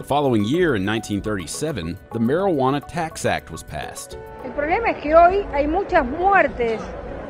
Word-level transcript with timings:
The 0.00 0.06
following 0.06 0.46
year, 0.46 0.76
in 0.76 0.86
1937, 0.86 1.98
the 2.14 2.18
Marijuana 2.18 2.80
Tax 2.88 3.26
Act 3.26 3.50
was 3.50 3.62
passed. 3.62 4.16
El 4.42 4.52
problema 4.52 4.92
es 4.92 5.02
que 5.02 5.14
hoy 5.14 5.46
hay 5.52 5.66
muchas 5.66 6.06
muertes 6.06 6.80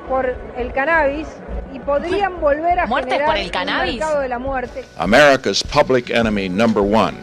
por 0.08 0.24
el 0.56 0.72
cannabis 0.72 1.26
y 1.74 1.80
podrían 1.80 2.40
volver 2.40 2.78
a 2.78 2.86
¿Muertes 2.86 3.14
generar 3.14 3.26
por 3.28 3.36
el 3.38 3.50
cannabis? 3.50 3.94
un 3.94 3.98
mercado 3.98 4.20
de 4.20 4.28
la 4.28 4.38
muerte. 4.38 4.84
America's 4.98 5.64
public 5.64 6.10
enemy 6.10 6.48
number 6.48 6.80
one 6.80 7.16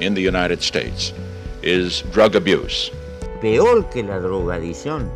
in 0.00 0.14
the 0.14 0.20
United 0.20 0.60
States 0.62 1.14
is 1.62 2.02
drug 2.12 2.34
abuse. 2.34 2.90
Peor 3.40 3.88
que 3.90 4.02
la 4.02 4.18
drogadicción 4.18 5.08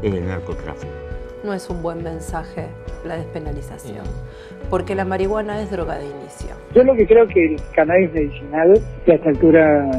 es 0.00 0.14
el 0.14 0.28
narcotráfico. 0.28 0.92
No 1.42 1.52
es 1.52 1.68
un 1.68 1.82
buen 1.82 2.04
mensaje 2.04 2.68
la 3.04 3.16
despenalización, 3.16 4.04
porque 4.70 4.94
la 4.94 5.04
marihuana 5.04 5.60
es 5.60 5.70
droga 5.70 5.96
de 5.98 6.06
inicio. 6.06 6.48
Yo 6.74 6.82
lo 6.84 6.94
que 6.94 7.06
creo 7.06 7.26
que 7.28 7.54
el 7.54 7.56
cannabis 7.74 8.12
medicinal, 8.12 8.80
que 9.04 9.12
a 9.12 9.14
esta 9.16 9.28
altura 9.30 9.90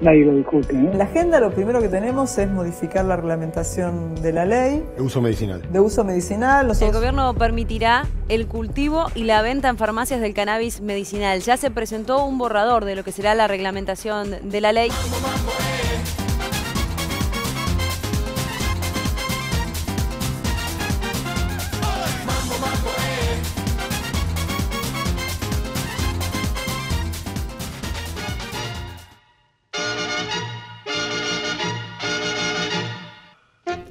nadie 0.00 0.24
lo 0.26 0.34
discute. 0.34 0.74
¿eh? 0.74 0.78
En 0.92 0.98
la 0.98 1.04
agenda 1.04 1.40
lo 1.40 1.50
primero 1.50 1.80
que 1.80 1.88
tenemos 1.88 2.36
es 2.38 2.50
modificar 2.50 3.04
la 3.06 3.16
reglamentación 3.16 4.14
de 4.16 4.32
la 4.32 4.44
ley 4.44 4.82
De 4.96 5.02
uso 5.02 5.22
medicinal. 5.22 5.62
de 5.70 5.80
uso 5.80 6.04
medicinal. 6.04 6.70
El 6.80 6.92
gobierno 6.92 7.32
permitirá 7.34 8.04
el 8.28 8.46
cultivo 8.46 9.06
y 9.14 9.24
la 9.24 9.40
venta 9.42 9.68
en 9.68 9.78
farmacias 9.78 10.20
del 10.20 10.34
cannabis 10.34 10.80
medicinal. 10.82 11.40
Ya 11.40 11.56
se 11.56 11.70
presentó 11.70 12.24
un 12.26 12.36
borrador 12.38 12.84
de 12.84 12.94
lo 12.96 13.04
que 13.04 13.12
será 13.12 13.34
la 13.34 13.48
reglamentación 13.48 14.50
de 14.50 14.60
la 14.60 14.72
ley. 14.72 14.90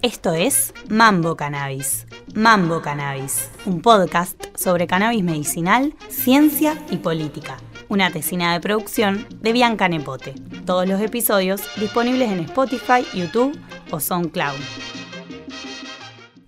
Esto 0.01 0.33
es 0.33 0.73
Mambo 0.89 1.35
Cannabis. 1.35 2.05
Mambo 2.35 2.81
Cannabis, 2.81 3.49
un 3.65 3.81
podcast 3.81 4.39
sobre 4.55 4.87
cannabis 4.87 5.23
medicinal, 5.23 5.93
ciencia 6.09 6.77
y 6.91 6.97
política. 6.97 7.57
Una 7.89 8.11
tesina 8.11 8.53
de 8.53 8.59
producción 8.59 9.27
de 9.41 9.53
Bianca 9.53 9.87
Nepote. 9.87 10.35
Todos 10.65 10.87
los 10.87 11.01
episodios 11.01 11.61
disponibles 11.77 12.31
en 12.31 12.39
Spotify, 12.39 13.05
YouTube 13.13 13.57
o 13.91 13.99
SoundCloud. 13.99 14.59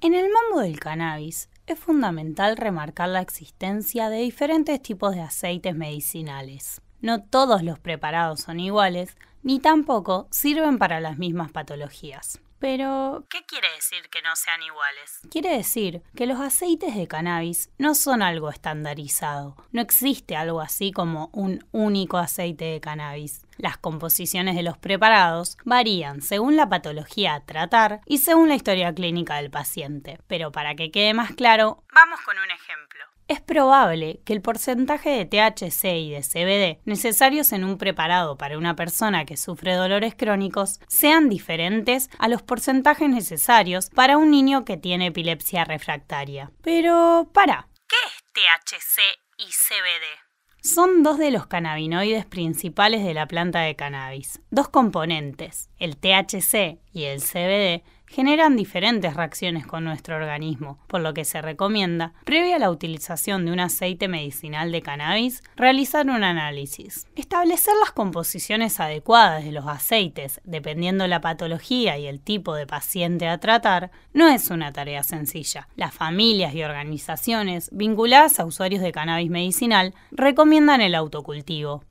En 0.01 0.13
el 0.13 0.27
mambo 0.31 0.61
del 0.61 0.79
cannabis 0.79 1.49
es 1.65 1.79
fundamental 1.79 2.57
remarcar 2.57 3.09
la 3.09 3.21
existencia 3.21 4.09
de 4.09 4.17
diferentes 4.17 4.81
tipos 4.81 5.15
de 5.15 5.21
aceites 5.21 5.75
medicinales. 5.75 6.81
No 7.01 7.23
todos 7.23 7.63
los 7.63 7.79
preparados 7.79 8.41
son 8.41 8.59
iguales, 8.59 9.17
ni 9.43 9.59
tampoco 9.59 10.27
sirven 10.31 10.77
para 10.77 10.99
las 10.99 11.17
mismas 11.17 11.51
patologías. 11.51 12.39
Pero, 12.59 13.25
¿qué 13.29 13.45
quiere 13.45 13.71
decir 13.75 14.09
que 14.09 14.21
no 14.21 14.35
sean 14.35 14.63
iguales? 14.63 15.19
Quiere 15.29 15.55
decir 15.55 16.01
que 16.15 16.25
los 16.25 16.39
aceites 16.39 16.95
de 16.95 17.07
cannabis 17.07 17.69
no 17.77 17.93
son 17.93 18.21
algo 18.21 18.49
estandarizado. 18.49 19.55
No 19.71 19.81
existe 19.81 20.35
algo 20.35 20.59
así 20.59 20.91
como 20.91 21.29
un 21.33 21.65
único 21.71 22.17
aceite 22.17 22.65
de 22.65 22.81
cannabis. 22.81 23.45
Las 23.57 23.77
composiciones 23.77 24.55
de 24.55 24.63
los 24.63 24.77
preparados 24.77 25.57
varían 25.65 26.21
según 26.21 26.55
la 26.55 26.69
patología 26.69 27.35
a 27.35 27.45
tratar 27.45 28.01
y 28.05 28.19
según 28.19 28.49
la 28.49 28.55
historia 28.55 28.93
clínica 28.93 29.35
del 29.35 29.51
paciente. 29.51 30.19
Pero 30.27 30.51
para 30.51 30.75
que 30.75 30.91
quede 30.91 31.13
más 31.13 31.33
claro, 31.33 31.83
vamos 31.93 32.19
con 32.21 32.37
un 32.37 32.51
ejemplo. 32.51 33.06
Es 33.27 33.41
probable 33.41 34.21
que 34.23 34.31
el 34.31 34.41
porcentaje 34.41 35.09
de 35.09 35.25
THC 35.25 35.83
y 35.97 36.11
de 36.11 36.21
CBD 36.21 36.81
necesarios 36.85 37.51
en 37.51 37.65
un 37.65 37.77
preparado 37.77 38.37
para 38.37 38.57
una 38.57 38.77
persona 38.77 39.25
que 39.25 39.35
sufre 39.35 39.73
dolores 39.73 40.15
crónicos 40.15 40.79
sean 40.87 41.27
diferentes 41.27 42.09
a 42.19 42.29
los 42.29 42.41
porcentajes 42.41 43.09
necesarios 43.09 43.89
para 43.89 44.17
un 44.17 44.31
niño 44.31 44.63
que 44.63 44.77
tiene 44.77 45.07
epilepsia 45.07 45.65
refractaria. 45.65 46.51
Pero, 46.61 47.29
para, 47.33 47.67
¿qué 47.89 47.97
es 48.07 48.23
THC 48.31 49.01
y 49.39 49.47
CBD? 49.47 50.27
Son 50.61 51.03
dos 51.03 51.17
de 51.17 51.31
los 51.31 51.47
cannabinoides 51.47 52.25
principales 52.25 53.03
de 53.03 53.13
la 53.13 53.27
planta 53.27 53.59
de 53.59 53.75
cannabis. 53.75 54.41
Dos 54.51 54.69
componentes, 54.69 55.69
el 55.79 55.97
THC 55.97 56.79
y 56.93 57.03
el 57.03 57.21
CBD, 57.21 57.83
generan 58.07 58.55
diferentes 58.55 59.15
reacciones 59.15 59.67
con 59.67 59.83
nuestro 59.83 60.15
organismo, 60.15 60.79
por 60.87 61.01
lo 61.01 61.13
que 61.13 61.25
se 61.25 61.41
recomienda, 61.41 62.13
previa 62.23 62.55
a 62.55 62.59
la 62.59 62.71
utilización 62.71 63.45
de 63.45 63.51
un 63.51 63.59
aceite 63.59 64.07
medicinal 64.07 64.71
de 64.71 64.81
cannabis, 64.81 65.43
realizar 65.55 66.07
un 66.07 66.23
análisis. 66.23 67.07
Establecer 67.15 67.73
las 67.79 67.91
composiciones 67.91 68.79
adecuadas 68.79 69.43
de 69.43 69.51
los 69.51 69.67
aceites, 69.67 70.41
dependiendo 70.43 71.07
la 71.07 71.21
patología 71.21 71.97
y 71.97 72.07
el 72.07 72.19
tipo 72.21 72.55
de 72.55 72.65
paciente 72.65 73.27
a 73.27 73.39
tratar, 73.39 73.91
no 74.13 74.27
es 74.29 74.49
una 74.49 74.71
tarea 74.73 75.03
sencilla. 75.03 75.67
Las 75.75 75.93
familias 75.93 76.55
y 76.55 76.63
organizaciones 76.63 77.69
vinculadas 77.71 78.39
a 78.39 78.45
usuarios 78.45 78.81
de 78.81 78.91
cannabis 78.91 79.29
medicinal 79.29 79.93
recomiendan 80.11 80.81
el 80.81 80.95
autocultivo. 80.95 81.83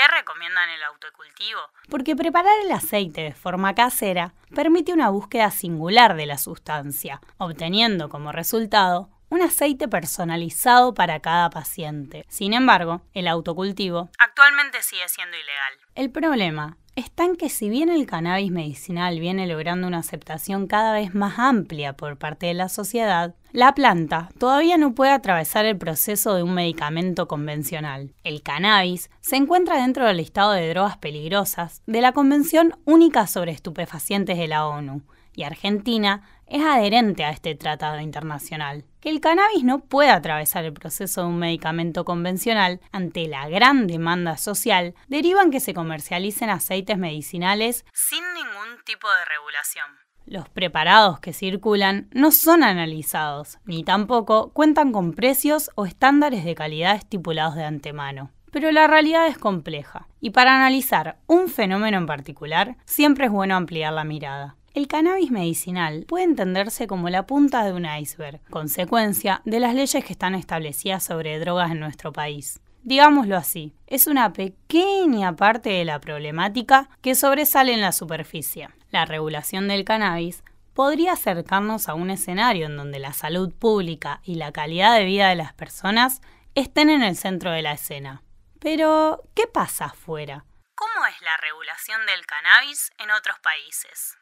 ¿Por 0.00 0.08
qué 0.08 0.16
recomiendan 0.16 0.70
el 0.70 0.82
autocultivo? 0.84 1.60
Porque 1.90 2.16
preparar 2.16 2.54
el 2.64 2.72
aceite 2.72 3.20
de 3.20 3.34
forma 3.34 3.74
casera 3.74 4.32
permite 4.54 4.94
una 4.94 5.10
búsqueda 5.10 5.50
singular 5.50 6.16
de 6.16 6.24
la 6.24 6.38
sustancia, 6.38 7.20
obteniendo 7.36 8.08
como 8.08 8.32
resultado 8.32 9.10
un 9.28 9.42
aceite 9.42 9.88
personalizado 9.88 10.94
para 10.94 11.20
cada 11.20 11.50
paciente. 11.50 12.24
Sin 12.30 12.54
embargo, 12.54 13.02
el 13.12 13.28
autocultivo 13.28 14.08
actualmente 14.18 14.82
sigue 14.82 15.06
siendo 15.06 15.36
ilegal. 15.36 15.74
El 15.94 16.10
problema 16.10 16.78
está 16.96 17.24
en 17.24 17.36
que 17.36 17.48
si 17.48 17.68
bien 17.68 17.88
el 17.88 18.06
cannabis 18.06 18.50
medicinal 18.50 19.18
viene 19.20 19.46
logrando 19.46 19.86
una 19.86 19.98
aceptación 19.98 20.66
cada 20.66 20.92
vez 20.92 21.14
más 21.14 21.38
amplia 21.38 21.94
por 21.94 22.16
parte 22.16 22.46
de 22.46 22.54
la 22.54 22.68
sociedad, 22.68 23.34
la 23.52 23.74
planta 23.74 24.30
todavía 24.38 24.76
no 24.76 24.94
puede 24.94 25.12
atravesar 25.12 25.66
el 25.66 25.76
proceso 25.76 26.34
de 26.34 26.42
un 26.42 26.54
medicamento 26.54 27.26
convencional. 27.26 28.12
El 28.24 28.42
cannabis 28.42 29.10
se 29.20 29.36
encuentra 29.36 29.80
dentro 29.80 30.06
del 30.06 30.18
listado 30.18 30.52
de 30.52 30.68
drogas 30.68 30.98
peligrosas 30.98 31.82
de 31.86 32.00
la 32.00 32.12
Convención 32.12 32.74
Única 32.84 33.26
sobre 33.26 33.52
Estupefacientes 33.52 34.38
de 34.38 34.48
la 34.48 34.66
ONU, 34.66 35.02
y 35.40 35.44
Argentina 35.44 36.22
es 36.46 36.62
adherente 36.62 37.24
a 37.24 37.30
este 37.30 37.54
tratado 37.54 37.98
internacional. 38.00 38.84
Que 39.00 39.08
el 39.08 39.20
cannabis 39.20 39.64
no 39.64 39.80
pueda 39.80 40.14
atravesar 40.14 40.66
el 40.66 40.74
proceso 40.74 41.22
de 41.22 41.28
un 41.28 41.38
medicamento 41.38 42.04
convencional 42.04 42.80
ante 42.92 43.26
la 43.26 43.48
gran 43.48 43.86
demanda 43.86 44.36
social 44.36 44.94
deriva 45.08 45.42
en 45.42 45.50
que 45.50 45.60
se 45.60 45.72
comercialicen 45.72 46.50
aceites 46.50 46.98
medicinales 46.98 47.86
sin 47.94 48.22
ningún 48.34 48.84
tipo 48.84 49.08
de 49.08 49.24
regulación. 49.24 49.86
Los 50.26 50.48
preparados 50.50 51.20
que 51.20 51.32
circulan 51.32 52.10
no 52.12 52.30
son 52.32 52.62
analizados, 52.62 53.58
ni 53.64 53.82
tampoco 53.82 54.52
cuentan 54.52 54.92
con 54.92 55.14
precios 55.14 55.70
o 55.74 55.86
estándares 55.86 56.44
de 56.44 56.54
calidad 56.54 56.96
estipulados 56.96 57.54
de 57.54 57.64
antemano. 57.64 58.30
Pero 58.52 58.70
la 58.72 58.86
realidad 58.86 59.26
es 59.28 59.38
compleja, 59.38 60.08
y 60.20 60.30
para 60.30 60.54
analizar 60.54 61.18
un 61.26 61.48
fenómeno 61.48 61.96
en 61.98 62.06
particular, 62.06 62.76
siempre 62.84 63.26
es 63.26 63.32
bueno 63.32 63.56
ampliar 63.56 63.92
la 63.92 64.04
mirada. 64.04 64.56
El 64.72 64.86
cannabis 64.86 65.32
medicinal 65.32 66.04
puede 66.06 66.24
entenderse 66.24 66.86
como 66.86 67.08
la 67.08 67.26
punta 67.26 67.64
de 67.64 67.72
un 67.72 67.86
iceberg, 67.86 68.40
consecuencia 68.50 69.42
de 69.44 69.58
las 69.58 69.74
leyes 69.74 70.04
que 70.04 70.12
están 70.12 70.36
establecidas 70.36 71.02
sobre 71.02 71.40
drogas 71.40 71.72
en 71.72 71.80
nuestro 71.80 72.12
país. 72.12 72.60
Digámoslo 72.82 73.36
así, 73.36 73.74
es 73.88 74.06
una 74.06 74.32
pequeña 74.32 75.34
parte 75.34 75.70
de 75.70 75.84
la 75.84 76.00
problemática 76.00 76.88
que 77.02 77.16
sobresale 77.16 77.74
en 77.74 77.80
la 77.80 77.90
superficie. 77.90 78.68
La 78.92 79.06
regulación 79.06 79.66
del 79.66 79.84
cannabis 79.84 80.44
podría 80.72 81.14
acercarnos 81.14 81.88
a 81.88 81.94
un 81.94 82.10
escenario 82.10 82.66
en 82.66 82.76
donde 82.76 83.00
la 83.00 83.12
salud 83.12 83.52
pública 83.52 84.20
y 84.22 84.36
la 84.36 84.52
calidad 84.52 84.96
de 84.96 85.04
vida 85.04 85.30
de 85.30 85.34
las 85.34 85.52
personas 85.52 86.22
estén 86.54 86.90
en 86.90 87.02
el 87.02 87.16
centro 87.16 87.50
de 87.50 87.62
la 87.62 87.72
escena. 87.72 88.22
Pero, 88.60 89.24
¿qué 89.34 89.48
pasa 89.48 89.86
afuera? 89.86 90.44
¿Cómo 90.76 91.06
es 91.06 91.20
la 91.22 91.36
regulación 91.38 92.06
del 92.06 92.24
cannabis 92.24 92.92
en 92.98 93.10
otros 93.10 93.36
países? 93.40 94.19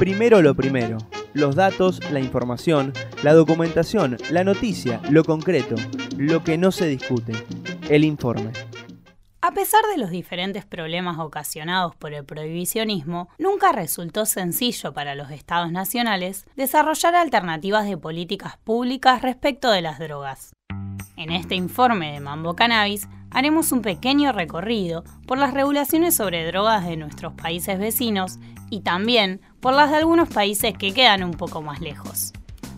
Primero 0.00 0.40
lo 0.40 0.54
primero, 0.54 0.96
los 1.34 1.56
datos, 1.56 2.00
la 2.10 2.20
información, 2.20 2.94
la 3.22 3.34
documentación, 3.34 4.16
la 4.30 4.44
noticia, 4.44 4.98
lo 5.10 5.24
concreto, 5.24 5.74
lo 6.16 6.42
que 6.42 6.56
no 6.56 6.72
se 6.72 6.86
discute, 6.88 7.34
el 7.90 8.04
informe. 8.04 8.50
A 9.42 9.52
pesar 9.52 9.82
de 9.92 9.98
los 9.98 10.08
diferentes 10.08 10.64
problemas 10.64 11.18
ocasionados 11.18 11.96
por 11.96 12.14
el 12.14 12.24
prohibicionismo, 12.24 13.28
nunca 13.38 13.72
resultó 13.72 14.24
sencillo 14.24 14.94
para 14.94 15.14
los 15.14 15.30
estados 15.30 15.70
nacionales 15.70 16.46
desarrollar 16.56 17.14
alternativas 17.14 17.86
de 17.86 17.98
políticas 17.98 18.56
públicas 18.56 19.20
respecto 19.20 19.70
de 19.70 19.82
las 19.82 19.98
drogas. 19.98 20.54
En 21.16 21.30
este 21.30 21.56
informe 21.56 22.12
de 22.12 22.20
Mambo 22.20 22.56
Cannabis 22.56 23.06
haremos 23.30 23.72
un 23.72 23.82
pequeño 23.82 24.32
recorrido 24.32 25.04
por 25.26 25.38
las 25.38 25.54
regulaciones 25.54 26.16
sobre 26.16 26.46
drogas 26.46 26.86
de 26.86 26.96
nuestros 26.96 27.32
países 27.34 27.78
vecinos 27.78 28.38
y 28.70 28.80
también 28.80 29.40
por 29.60 29.74
las 29.74 29.90
de 29.90 29.96
algunos 29.96 30.28
países 30.28 30.76
que 30.76 30.92
quedan 30.92 31.22
un 31.22 31.32
poco 31.32 31.62
más 31.62 31.80
lejos. 31.80 32.32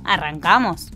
¿Arrancamos? 0.04 0.90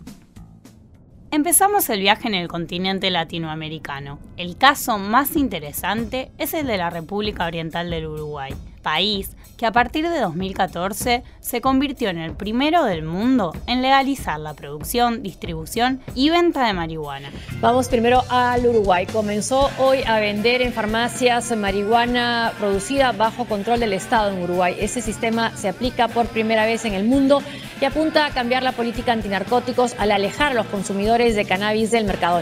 Empezamos 1.29 1.89
el 1.89 1.99
viaje 1.99 2.27
en 2.29 2.35
el 2.35 2.47
continente 2.47 3.11
latinoamericano. 3.11 4.17
El 4.37 4.57
caso 4.57 4.97
más 4.97 5.35
interesante 5.35 6.31
es 6.37 6.53
el 6.53 6.67
de 6.67 6.77
la 6.77 6.89
República 6.89 7.45
Oriental 7.45 7.89
del 7.89 8.07
Uruguay, 8.07 8.53
país 8.87 9.35
que 9.57 9.65
a 9.65 9.73
partir 9.73 10.07
de 10.07 10.19
2014 10.21 11.21
se 11.41 11.61
convirtió 11.61 12.07
en 12.07 12.19
el 12.19 12.31
primero 12.31 12.85
del 12.85 13.03
mundo 13.03 13.53
en 13.65 13.81
legalizar 13.81 14.39
la 14.39 14.53
producción, 14.53 15.23
distribución 15.23 15.99
y 16.15 16.29
venta 16.29 16.65
de 16.65 16.71
marihuana. 16.71 17.29
Vamos 17.59 17.89
primero 17.89 18.23
al 18.29 18.65
Uruguay. 18.65 19.05
Comenzó 19.05 19.69
hoy 19.77 20.03
a 20.07 20.21
vender 20.21 20.61
en 20.61 20.71
farmacias 20.71 21.53
marihuana 21.57 22.53
producida 22.59 23.11
bajo 23.11 23.43
control 23.43 23.81
del 23.81 23.91
Estado 23.91 24.31
en 24.31 24.41
Uruguay. 24.41 24.77
Ese 24.79 25.01
sistema 25.01 25.51
se 25.57 25.67
aplica 25.67 26.07
por 26.07 26.27
primera 26.27 26.65
vez 26.65 26.85
en 26.85 26.93
el 26.93 27.03
mundo 27.03 27.41
y 27.81 27.85
apunta 27.85 28.25
a 28.25 28.31
cambiar 28.31 28.63
la 28.63 28.71
política 28.71 29.11
antinarcóticos 29.11 29.95
al 29.99 30.11
alejar 30.11 30.53
a 30.53 30.55
los 30.55 30.67
consumidores 30.67 31.35
de 31.35 31.43
cannabis 31.43 31.91
del 31.91 32.05
mercado. 32.05 32.41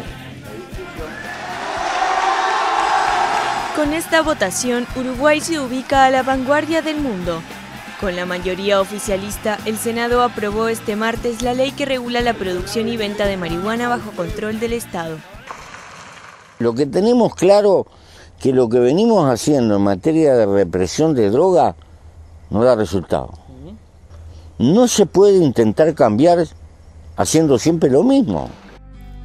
Con 3.75 3.93
esta 3.93 4.21
votación, 4.21 4.87
Uruguay 4.95 5.41
se 5.41 5.59
ubica 5.59 6.05
a 6.05 6.09
la 6.09 6.23
vanguardia 6.23 6.81
del 6.81 7.01
mundo. 7.01 7.41
Con 7.99 8.15
la 8.15 8.25
mayoría 8.25 8.79
oficialista, 8.79 9.59
el 9.65 9.77
Senado 9.77 10.23
aprobó 10.23 10.69
este 10.69 10.95
martes 10.95 11.41
la 11.41 11.53
ley 11.53 11.71
que 11.71 11.83
regula 11.83 12.21
la 12.21 12.33
producción 12.33 12.87
y 12.87 12.95
venta 12.95 13.25
de 13.25 13.35
marihuana 13.35 13.89
bajo 13.89 14.11
control 14.11 14.61
del 14.61 14.71
Estado. 14.71 15.17
Lo 16.59 16.73
que 16.73 16.85
tenemos 16.85 17.35
claro 17.35 17.85
que 18.39 18.53
lo 18.53 18.69
que 18.69 18.79
venimos 18.79 19.29
haciendo 19.29 19.75
en 19.75 19.81
materia 19.81 20.35
de 20.35 20.45
represión 20.45 21.13
de 21.13 21.29
droga 21.29 21.75
no 22.49 22.63
da 22.63 22.75
resultado. 22.75 23.33
No 24.57 24.87
se 24.87 25.05
puede 25.05 25.43
intentar 25.43 25.93
cambiar 25.95 26.47
haciendo 27.17 27.59
siempre 27.59 27.89
lo 27.89 28.03
mismo. 28.03 28.49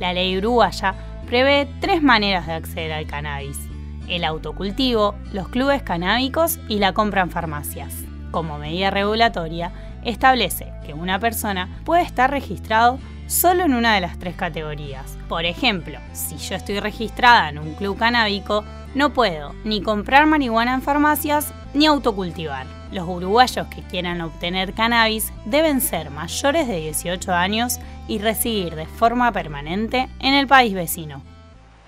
La 0.00 0.12
ley 0.12 0.36
uruguaya 0.36 0.96
prevé 1.28 1.68
tres 1.80 2.02
maneras 2.02 2.48
de 2.48 2.54
acceder 2.54 2.92
al 2.92 3.06
cannabis 3.06 3.69
el 4.10 4.24
autocultivo, 4.24 5.14
los 5.32 5.48
clubes 5.48 5.82
canábicos 5.82 6.58
y 6.68 6.78
la 6.78 6.92
compra 6.92 7.22
en 7.22 7.30
farmacias. 7.30 7.94
Como 8.30 8.58
medida 8.58 8.90
regulatoria, 8.90 9.72
establece 10.04 10.72
que 10.84 10.94
una 10.94 11.18
persona 11.18 11.80
puede 11.84 12.02
estar 12.02 12.30
registrado 12.30 12.98
solo 13.26 13.64
en 13.64 13.74
una 13.74 13.94
de 13.94 14.00
las 14.00 14.18
tres 14.18 14.34
categorías. 14.34 15.16
Por 15.28 15.44
ejemplo, 15.44 15.98
si 16.12 16.36
yo 16.36 16.56
estoy 16.56 16.80
registrada 16.80 17.48
en 17.48 17.58
un 17.58 17.74
club 17.74 17.96
canábico, 17.96 18.64
no 18.94 19.12
puedo 19.12 19.54
ni 19.64 19.82
comprar 19.82 20.26
marihuana 20.26 20.74
en 20.74 20.82
farmacias 20.82 21.54
ni 21.74 21.86
autocultivar. 21.86 22.66
Los 22.90 23.08
uruguayos 23.08 23.68
que 23.68 23.82
quieran 23.82 24.20
obtener 24.20 24.74
cannabis 24.74 25.32
deben 25.44 25.80
ser 25.80 26.10
mayores 26.10 26.66
de 26.66 26.80
18 26.80 27.32
años 27.32 27.78
y 28.08 28.18
residir 28.18 28.74
de 28.74 28.86
forma 28.86 29.30
permanente 29.30 30.08
en 30.18 30.34
el 30.34 30.48
país 30.48 30.74
vecino. 30.74 31.22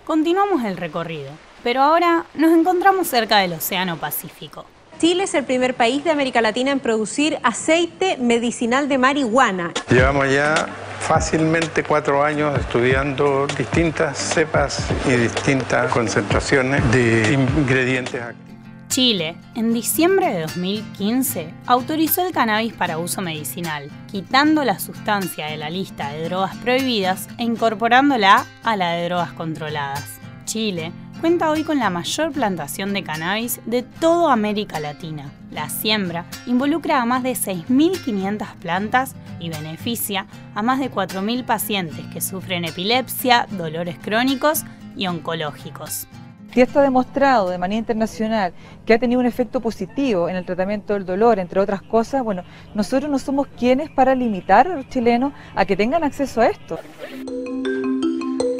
Continuamos 0.06 0.64
el 0.64 0.76
recorrido 0.76 1.32
pero 1.62 1.82
ahora 1.82 2.24
nos 2.34 2.52
encontramos 2.52 3.06
cerca 3.06 3.38
del 3.38 3.54
Océano 3.54 3.96
Pacífico. 3.96 4.64
Chile 4.98 5.24
es 5.24 5.34
el 5.34 5.44
primer 5.44 5.74
país 5.74 6.04
de 6.04 6.10
América 6.10 6.40
Latina 6.40 6.70
en 6.70 6.78
producir 6.78 7.38
aceite 7.42 8.16
medicinal 8.18 8.88
de 8.88 8.98
marihuana. 8.98 9.72
Llevamos 9.90 10.32
ya 10.32 10.68
fácilmente 11.00 11.82
cuatro 11.82 12.22
años 12.22 12.56
estudiando 12.56 13.48
distintas 13.48 14.16
cepas 14.16 14.86
y 15.08 15.10
distintas 15.10 15.90
concentraciones 15.90 16.88
de 16.92 17.32
ingredientes 17.32 18.22
activos. 18.22 18.42
Chile, 18.88 19.36
en 19.56 19.72
diciembre 19.72 20.32
de 20.32 20.42
2015, 20.42 21.48
autorizó 21.66 22.26
el 22.26 22.32
cannabis 22.32 22.74
para 22.74 22.98
uso 22.98 23.22
medicinal, 23.22 23.90
quitando 24.10 24.64
la 24.64 24.78
sustancia 24.78 25.46
de 25.46 25.56
la 25.56 25.70
lista 25.70 26.10
de 26.10 26.28
drogas 26.28 26.54
prohibidas 26.58 27.28
e 27.38 27.42
incorporándola 27.42 28.46
a 28.62 28.76
la 28.76 28.92
de 28.92 29.06
drogas 29.06 29.32
controladas. 29.32 30.20
Chile 30.44 30.92
cuenta 31.22 31.52
hoy 31.52 31.62
con 31.62 31.78
la 31.78 31.88
mayor 31.88 32.32
plantación 32.32 32.92
de 32.92 33.04
cannabis 33.04 33.60
de 33.64 33.84
toda 33.84 34.32
América 34.32 34.80
Latina. 34.80 35.30
La 35.52 35.68
siembra 35.68 36.24
involucra 36.46 37.00
a 37.00 37.06
más 37.06 37.22
de 37.22 37.34
6.500 37.34 38.56
plantas 38.56 39.14
y 39.38 39.48
beneficia 39.48 40.26
a 40.56 40.62
más 40.62 40.80
de 40.80 40.90
4.000 40.90 41.44
pacientes 41.44 42.04
que 42.12 42.20
sufren 42.20 42.64
epilepsia, 42.64 43.46
dolores 43.52 43.98
crónicos 44.02 44.64
y 44.96 45.06
oncológicos. 45.06 46.08
Esto 46.56 46.80
ha 46.80 46.82
demostrado 46.82 47.50
de 47.50 47.58
manera 47.58 47.78
internacional 47.78 48.52
que 48.84 48.94
ha 48.94 48.98
tenido 48.98 49.20
un 49.20 49.26
efecto 49.26 49.60
positivo 49.60 50.28
en 50.28 50.34
el 50.34 50.44
tratamiento 50.44 50.94
del 50.94 51.06
dolor, 51.06 51.38
entre 51.38 51.60
otras 51.60 51.82
cosas, 51.82 52.24
bueno, 52.24 52.42
nosotros 52.74 53.08
no 53.08 53.20
somos 53.20 53.46
quienes 53.46 53.90
para 53.90 54.16
limitar 54.16 54.66
a 54.66 54.74
los 54.74 54.88
chilenos 54.88 55.32
a 55.54 55.64
que 55.66 55.76
tengan 55.76 56.02
acceso 56.02 56.40
a 56.40 56.48
esto. 56.48 56.80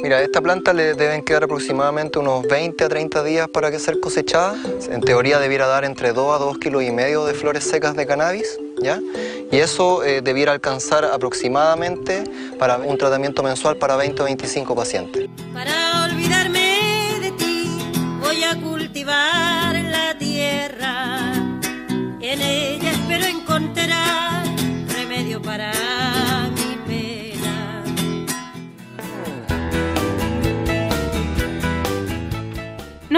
Mira, 0.03 0.17
a 0.17 0.21
esta 0.21 0.41
planta 0.41 0.73
le 0.73 0.95
deben 0.95 1.23
quedar 1.23 1.45
aproximadamente 1.45 2.19
unos 2.19 2.45
20 2.45 2.83
a 2.83 2.89
30 2.89 3.23
días 3.23 3.47
para 3.47 3.71
que 3.71 3.79
sea 3.79 3.93
cosechada. 4.01 4.53
En 4.89 4.99
teoría 4.99 5.39
debiera 5.39 5.65
dar 5.65 5.85
entre 5.85 6.11
2 6.11 6.35
a 6.35 6.39
2 6.39 6.57
kilos 6.57 6.83
y 6.83 6.91
medio 6.91 7.23
de 7.23 7.33
flores 7.33 7.63
secas 7.63 7.95
de 7.95 8.05
cannabis, 8.05 8.59
¿ya? 8.81 8.99
Y 9.49 9.59
eso 9.59 10.03
eh, 10.03 10.21
debiera 10.21 10.51
alcanzar 10.51 11.05
aproximadamente 11.05 12.25
para 12.59 12.79
un 12.79 12.97
tratamiento 12.97 13.43
mensual 13.43 13.77
para 13.77 13.95
20 13.95 14.23
o 14.23 14.25
25 14.25 14.75
pacientes. 14.75 15.29
Para 15.53 16.03
olvidarme 16.03 17.19
de 17.21 17.31
ti, 17.31 17.69
voy 18.19 18.43
a 18.43 18.59
cultivar 18.59 19.73
la 19.73 20.17
tierra. 20.17 21.31
En 22.19 22.41
ella 22.41 22.91
espero 22.91 23.25
encontrar 23.25 24.43
remedio 24.93 25.41
para 25.41 25.92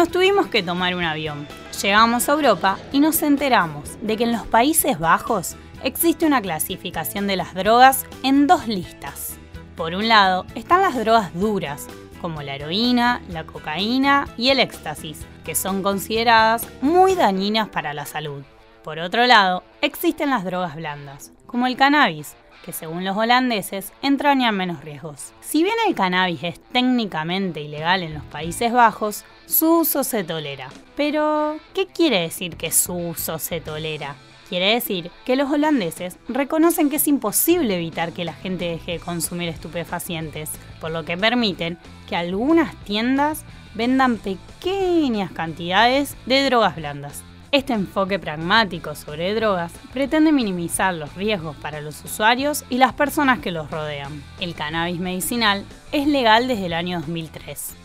Nos 0.05 0.11
tuvimos 0.11 0.45
que 0.49 0.61
tomar 0.61 0.93
un 0.93 1.03
avión. 1.03 1.47
Llegamos 1.81 2.29
a 2.29 2.33
Europa 2.33 2.77
y 2.91 2.99
nos 2.99 3.23
enteramos 3.23 3.97
de 4.03 4.15
que 4.15 4.25
en 4.25 4.33
los 4.33 4.45
Países 4.45 4.99
Bajos 4.99 5.55
existe 5.83 6.27
una 6.27 6.43
clasificación 6.43 7.25
de 7.25 7.35
las 7.35 7.55
drogas 7.55 8.05
en 8.21 8.45
dos 8.45 8.67
listas. 8.67 9.39
Por 9.75 9.95
un 9.95 10.07
lado 10.07 10.45
están 10.53 10.81
las 10.81 10.95
drogas 10.95 11.33
duras, 11.33 11.87
como 12.21 12.43
la 12.43 12.53
heroína, 12.53 13.23
la 13.29 13.45
cocaína 13.45 14.27
y 14.37 14.49
el 14.49 14.59
éxtasis, 14.59 15.25
que 15.43 15.55
son 15.55 15.81
consideradas 15.81 16.67
muy 16.83 17.15
dañinas 17.15 17.69
para 17.69 17.95
la 17.95 18.05
salud. 18.05 18.43
Por 18.83 18.99
otro 18.99 19.25
lado, 19.25 19.63
existen 19.81 20.29
las 20.29 20.45
drogas 20.45 20.75
blandas, 20.75 21.31
como 21.47 21.65
el 21.65 21.77
cannabis, 21.77 22.35
que 22.63 22.73
según 22.73 23.05
los 23.05 23.17
holandeses 23.17 23.91
entrañan 24.03 24.55
menos 24.55 24.83
riesgos. 24.83 25.33
Si 25.41 25.63
bien 25.63 25.75
el 25.87 25.95
cannabis 25.95 26.43
es 26.43 26.59
técnicamente 26.71 27.61
ilegal 27.61 28.03
en 28.03 28.13
los 28.13 28.23
Países 28.25 28.71
Bajos, 28.71 29.25
su 29.47 29.79
uso 29.79 30.03
se 30.03 30.23
tolera. 30.23 30.69
Pero, 30.95 31.57
¿qué 31.73 31.87
quiere 31.87 32.21
decir 32.21 32.55
que 32.55 32.71
su 32.71 32.93
uso 32.93 33.39
se 33.39 33.61
tolera? 33.61 34.15
Quiere 34.49 34.75
decir 34.75 35.09
que 35.25 35.35
los 35.35 35.51
holandeses 35.51 36.17
reconocen 36.27 36.89
que 36.89 36.97
es 36.97 37.07
imposible 37.07 37.75
evitar 37.75 38.13
que 38.13 38.25
la 38.25 38.33
gente 38.33 38.65
deje 38.65 38.93
de 38.93 38.99
consumir 38.99 39.49
estupefacientes, 39.49 40.51
por 40.79 40.91
lo 40.91 41.03
que 41.03 41.17
permiten 41.17 41.79
que 42.07 42.15
algunas 42.15 42.75
tiendas 42.83 43.43
vendan 43.73 44.17
pequeñas 44.17 45.31
cantidades 45.31 46.15
de 46.27 46.45
drogas 46.45 46.75
blandas. 46.75 47.23
Este 47.51 47.73
enfoque 47.73 48.19
pragmático 48.19 48.95
sobre 48.95 49.33
drogas 49.33 49.71
pretende 49.93 50.31
minimizar 50.31 50.93
los 50.93 51.15
riesgos 51.15 51.55
para 51.55 51.81
los 51.81 52.03
usuarios 52.03 52.65
y 52.69 52.77
las 52.77 52.93
personas 52.93 53.39
que 53.39 53.51
los 53.51 53.71
rodean. 53.71 54.21
El 54.39 54.55
cannabis 54.55 54.99
medicinal 54.99 55.65
es 55.91 56.05
legal 56.05 56.47
desde 56.47 56.67
el 56.67 56.73
año 56.73 56.99
2003. 56.99 57.84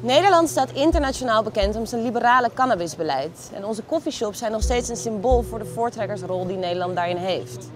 Nederland 0.00 0.48
staat 0.48 0.72
internationaal 0.72 1.42
bekend 1.42 1.76
om 1.76 1.86
zijn 1.86 2.02
liberale 2.02 2.50
cannabisbeleid. 2.54 3.50
En 3.54 3.64
onze 3.64 3.84
coffeeshops 3.84 4.38
zijn 4.38 4.52
nog 4.52 4.62
steeds 4.62 4.88
een 4.88 4.96
symbool 4.96 5.42
voor 5.42 5.58
de 5.58 5.64
voortrekkersrol 5.64 6.46
die 6.46 6.56
Nederland 6.56 6.94
daarin 6.94 7.16
heeft. 7.16 7.70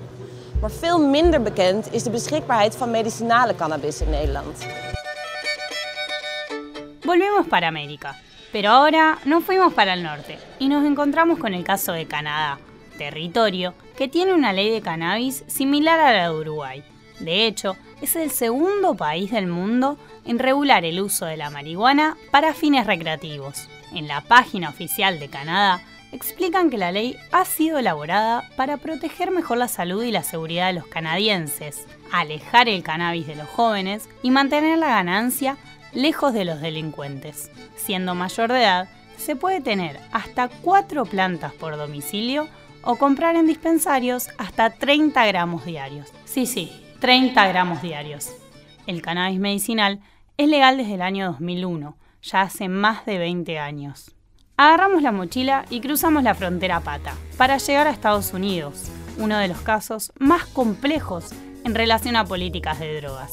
Maar 0.60 0.70
veel 0.70 1.00
minder 1.08 1.42
bekend 1.42 1.92
is 1.92 2.02
de 2.02 2.10
beschikbaarheid 2.10 2.76
van 2.76 2.90
medicinale 2.90 3.54
cannabis 3.54 4.00
in 4.00 4.10
Nederland. 4.10 4.66
Volvemos 7.00 7.46
para 7.48 7.66
América. 7.66 8.14
Pero 8.52 8.68
ahora 8.68 9.18
nos 9.24 9.44
fuimos 9.44 9.72
para 9.72 9.92
el 9.92 10.02
norte 10.02 10.38
y 10.58 10.68
nos 10.68 10.84
encontramos 10.84 11.38
con 11.38 11.54
el 11.54 11.62
caso 11.62 11.92
de 11.92 12.06
Canadá, 12.06 12.58
territorio 12.98 13.74
que 13.96 14.08
tiene 14.08 14.32
una 14.32 14.52
ley 14.52 14.70
de 14.70 14.80
cannabis 14.80 15.44
similar 15.46 16.00
a 16.00 16.12
la 16.12 16.30
de 16.30 16.34
Uruguay. 16.34 16.82
De 17.20 17.46
hecho, 17.46 17.76
es 18.02 18.16
el 18.16 18.30
segundo 18.30 18.94
país 18.94 19.30
del 19.30 19.46
mundo 19.46 19.98
en 20.24 20.38
regular 20.38 20.84
el 20.84 21.00
uso 21.00 21.26
de 21.26 21.36
la 21.36 21.50
marihuana 21.50 22.16
para 22.30 22.54
fines 22.54 22.86
recreativos. 22.86 23.68
En 23.92 24.08
la 24.08 24.20
página 24.20 24.68
oficial 24.68 25.18
de 25.18 25.28
Canadá 25.28 25.80
explican 26.12 26.70
que 26.70 26.78
la 26.78 26.92
ley 26.92 27.16
ha 27.32 27.44
sido 27.44 27.78
elaborada 27.78 28.48
para 28.56 28.78
proteger 28.78 29.30
mejor 29.30 29.58
la 29.58 29.68
salud 29.68 30.02
y 30.02 30.10
la 30.10 30.22
seguridad 30.22 30.68
de 30.68 30.72
los 30.72 30.86
canadienses, 30.86 31.86
alejar 32.10 32.68
el 32.68 32.82
cannabis 32.82 33.26
de 33.26 33.36
los 33.36 33.48
jóvenes 33.48 34.08
y 34.22 34.30
mantener 34.30 34.78
la 34.78 34.88
ganancia 34.88 35.56
lejos 35.92 36.32
de 36.32 36.44
los 36.44 36.60
delincuentes. 36.60 37.50
Siendo 37.76 38.14
mayor 38.14 38.52
de 38.52 38.62
edad, 38.62 38.88
se 39.18 39.36
puede 39.36 39.60
tener 39.60 40.00
hasta 40.12 40.48
4 40.48 41.04
plantas 41.04 41.52
por 41.52 41.76
domicilio 41.76 42.48
o 42.82 42.96
comprar 42.96 43.36
en 43.36 43.46
dispensarios 43.46 44.30
hasta 44.38 44.70
30 44.70 45.26
gramos 45.26 45.64
diarios. 45.64 46.08
Sí, 46.24 46.46
sí, 46.46 46.72
30 47.00 47.48
gramos 47.48 47.80
diarios. 47.80 48.30
El 48.86 49.00
cannabis 49.00 49.40
medicinal 49.40 50.00
es 50.36 50.48
legal 50.48 50.76
desde 50.76 50.94
el 50.94 51.02
año 51.02 51.28
2001, 51.28 51.96
ya 52.22 52.42
hace 52.42 52.68
más 52.68 53.06
de 53.06 53.16
20 53.16 53.58
años. 53.58 54.14
Agarramos 54.58 55.02
la 55.02 55.10
mochila 55.10 55.64
y 55.70 55.80
cruzamos 55.80 56.22
la 56.22 56.34
frontera 56.34 56.76
a 56.76 56.80
pata 56.80 57.14
para 57.38 57.56
llegar 57.56 57.86
a 57.86 57.90
Estados 57.90 58.34
Unidos, 58.34 58.90
uno 59.16 59.38
de 59.38 59.48
los 59.48 59.62
casos 59.62 60.12
más 60.18 60.44
complejos 60.44 61.30
en 61.64 61.74
relación 61.74 62.16
a 62.16 62.26
políticas 62.26 62.78
de 62.78 63.00
drogas. 63.00 63.32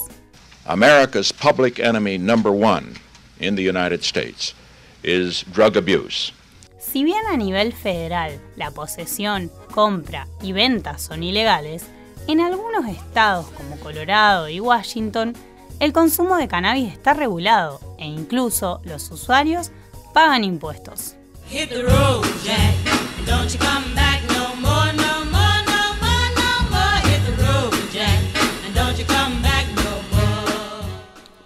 America's 0.65 1.33
public 1.33 1.79
enemy 1.79 2.17
number 2.17 2.53
one 2.53 2.93
in 3.41 3.57
the 3.57 3.69
United 3.69 4.00
States 4.01 4.55
is 5.03 5.45
drug 5.53 5.75
abuse. 5.75 6.31
Si 6.79 7.03
bien 7.03 7.25
a 7.29 7.36
nivel 7.36 7.74
federal 7.74 8.39
la 8.55 8.71
posesión, 8.71 9.51
compra 9.74 10.25
y 10.41 10.53
venta 10.53 10.97
son 10.97 11.21
ilegales, 11.21 11.86
en 12.27 12.41
algunos 12.41 12.88
estados 12.88 13.48
como 13.51 13.77
Colorado 13.77 14.50
y 14.50 14.60
Washington, 14.60 15.34
el 15.79 15.93
consumo 15.93 16.36
de 16.36 16.48
cannabis 16.48 16.91
está 16.91 17.13
regulado 17.13 17.79
e 17.98 18.05
incluso 18.05 18.81
los 18.84 19.10
usuarios 19.12 19.72
pagan 20.13 20.43
impuestos. 20.43 21.15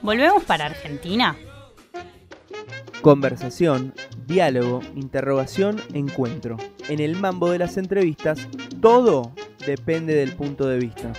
¿Volvemos 0.02 0.44
para 0.44 0.66
Argentina? 0.66 1.38
Conversación, 3.02 3.94
diálogo, 4.26 4.82
interrogación, 4.96 5.82
encuentro. 5.94 6.58
En 6.90 7.00
el 7.00 7.16
mambo 7.16 7.52
de 7.52 7.60
las 7.60 7.78
entrevistas, 7.78 8.40
todo 8.82 9.32
depende 9.66 10.16
del 10.16 10.36
punto 10.36 10.68
de 10.68 10.78
vista. 10.78 11.14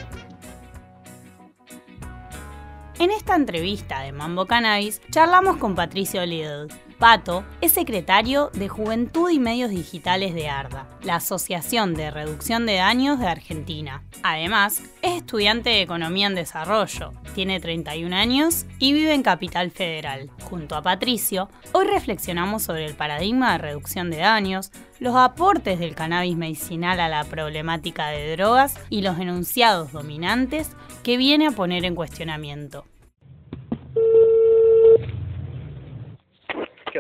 En 2.99 3.11
esta 3.11 3.35
entrevista 3.35 4.01
de 4.03 4.13
Mambo 4.13 4.47
Cannabis 4.47 5.01
charlamos 5.11 5.57
con 5.57 5.75
Patricio 5.75 6.25
Lidl. 6.25 6.69
Pato 7.03 7.45
es 7.61 7.73
secretario 7.73 8.53
de 8.55 8.69
Juventud 8.69 9.29
y 9.29 9.41
Medios 9.41 9.71
Digitales 9.71 10.35
de 10.35 10.49
ARDA, 10.49 10.87
la 11.03 11.17
Asociación 11.17 11.95
de 11.95 12.13
Reducción 12.13 12.65
de 12.65 12.77
Daños 12.77 13.19
de 13.19 13.27
Argentina. 13.27 14.05
Además, 14.23 14.81
es 15.03 15.17
estudiante 15.17 15.71
de 15.71 15.83
Economía 15.83 16.29
en 16.29 16.37
Desarrollo, 16.37 17.13
tiene 17.35 17.59
31 17.59 18.15
años 18.15 18.67
y 18.79 18.93
vive 18.93 19.15
en 19.15 19.25
Capital 19.25 19.73
Federal. 19.73 20.31
Junto 20.45 20.77
a 20.77 20.83
Patricio, 20.83 21.49
hoy 21.73 21.89
reflexionamos 21.89 22.63
sobre 22.63 22.87
el 22.87 22.95
paradigma 22.95 23.51
de 23.51 23.59
reducción 23.59 24.09
de 24.13 24.19
daños, 24.19 24.71
los 25.01 25.17
aportes 25.17 25.81
del 25.81 25.97
cannabis 25.97 26.37
medicinal 26.37 27.01
a 27.01 27.09
la 27.09 27.25
problemática 27.25 28.11
de 28.11 28.37
drogas 28.37 28.79
y 28.91 29.03
los 29.03 29.19
enunciados 29.19 29.91
dominantes 29.91 30.71
que 31.03 31.17
viene 31.17 31.49
a 31.49 31.51
poner 31.51 31.85
en 31.85 31.97
cuestionamiento. 31.97 32.85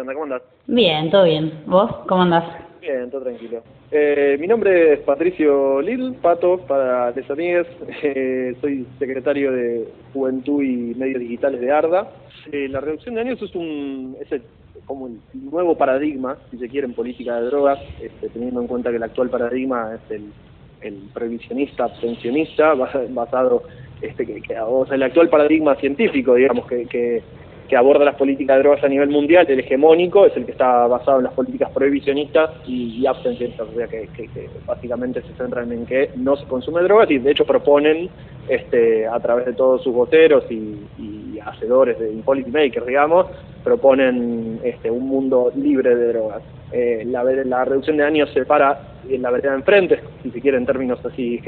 Onda? 0.03 0.13
¿Cómo 0.13 0.25
andás? 0.25 0.43
Bien, 0.67 1.11
todo 1.11 1.25
bien. 1.25 1.53
¿Vos 1.67 1.91
cómo 2.09 2.23
andás? 2.23 2.45
Bien, 2.81 3.11
todo 3.11 3.23
tranquilo. 3.23 3.63
Eh, 3.91 4.37
mi 4.41 4.47
nombre 4.47 4.95
es 4.95 5.01
Patricio 5.01 5.81
Lil, 5.81 6.15
Pato, 6.21 6.59
para 6.67 7.13
amigues. 7.31 7.67
Eh, 8.03 8.55
soy 8.61 8.87
secretario 8.99 9.53
de 9.53 9.87
Juventud 10.13 10.63
y 10.63 10.95
Medios 10.97 11.21
Digitales 11.21 11.61
de 11.61 11.71
ARDA. 11.71 12.09
Eh, 12.51 12.69
la 12.69 12.81
reducción 12.81 13.15
de 13.15 13.21
años 13.21 13.41
es 13.41 13.55
un 13.55 14.17
es 14.21 14.31
el- 14.33 14.45
como 14.85 15.07
el 15.07 15.21
nuevo 15.35 15.77
paradigma, 15.79 16.37
si 16.51 16.59
se 16.59 16.69
quiere, 16.69 16.87
en 16.89 16.95
política 16.95 17.37
de 17.41 17.47
drogas, 17.47 17.79
este, 18.01 18.29
teniendo 18.31 18.61
en 18.61 18.67
cuenta 18.67 18.91
que 18.91 18.97
el 18.97 19.03
actual 19.05 19.31
paradigma 19.31 19.95
es 19.95 20.11
el, 20.11 20.33
el 20.81 21.09
prohibicionista, 21.15 21.85
abstencionista, 21.85 22.75
basa- 22.75 23.05
basado, 23.11 23.63
este, 24.01 24.27
que, 24.27 24.43
que- 24.43 24.59
o 24.59 24.85
sea, 24.87 24.97
el 24.97 25.05
actual 25.05 25.29
paradigma 25.29 25.77
científico, 25.77 26.35
digamos, 26.35 26.67
que, 26.67 26.87
que 26.87 27.23
que 27.69 27.77
aborda 27.77 28.05
las 28.05 28.17
políticas 28.17 28.57
de 28.57 28.63
drogas 28.63 28.85
a 28.85 28.89
nivel 28.89 29.09
mundial, 29.09 29.47
el 29.49 29.61
hegemónico, 29.61 30.27
es 30.27 30.37
el 30.37 30.45
que 30.45 30.53
está 30.53 30.87
basado 30.87 31.19
en 31.19 31.25
las 31.25 31.33
políticas 31.33 31.71
prohibicionistas 31.71 32.51
y, 32.67 33.01
y 33.03 33.07
o 33.07 33.15
sea 33.15 33.87
que, 33.89 34.09
que- 34.17 34.29
que 34.29 34.51
básicamente 34.67 35.23
se 35.23 35.33
centran 35.35 35.73
en 35.73 35.87
que 35.87 36.11
no 36.17 36.37
se 36.37 36.45
consume 36.47 36.83
drogas 36.83 37.11
y 37.11 37.19
de 37.19 37.31
hecho 37.31 37.45
proponen 37.45 38.09
este, 38.49 39.07
a 39.07 39.19
través 39.21 39.47
de 39.47 39.55
todos 39.55 39.83
sus 39.83 39.95
voceros 39.95 40.45
y, 40.51 40.77
y 40.99 41.39
hacedores 41.45 41.99
de 41.99 42.13
y 42.13 42.23
policy 42.23 42.51
makers, 42.51 42.87
digamos, 42.87 43.27
proponen 43.65 44.61
este, 44.65 44.91
un 44.91 45.07
mundo 45.09 45.53
libre 45.55 45.95
de 45.95 46.09
drogas. 46.13 46.43
Eh, 46.73 47.05
la 47.07 47.65
reducción 47.65 47.97
de 47.97 48.03
daños 48.05 48.31
se 48.31 48.45
para 48.45 48.92
en 49.09 49.23
la 49.23 49.31
vereda 49.31 49.55
enfrente, 49.55 50.01
si 50.23 50.31
se 50.31 50.41
quiere 50.41 50.57
en 50.57 50.67
términos 50.67 51.05
así 51.05 51.41